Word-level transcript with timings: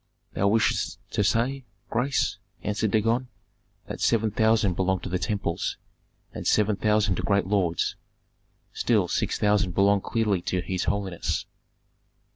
"Thou 0.33 0.47
wishest 0.47 0.97
to 1.11 1.23
say, 1.23 1.63
grace," 1.91 2.37
answered 2.63 2.89
Dagon, 2.89 3.27
"that 3.87 4.01
seven 4.01 4.31
thousand 4.31 4.73
belong 4.73 4.99
to 5.01 5.09
the 5.09 5.19
temples, 5.19 5.77
and 6.33 6.47
seven 6.47 6.75
thousand 6.75 7.17
to 7.17 7.21
great 7.21 7.45
lords. 7.45 7.95
Still 8.73 9.07
six 9.07 9.37
thousand 9.37 9.75
belong 9.75 10.01
clearly 10.01 10.41
to 10.41 10.61
his 10.61 10.85
holiness." 10.85 11.45